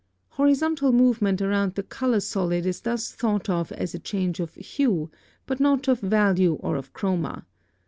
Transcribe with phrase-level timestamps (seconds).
[0.29, 5.11] Horizontal movement around the color solid is thus thought of as a change of hue,
[5.45, 7.45] but not of value or of chroma.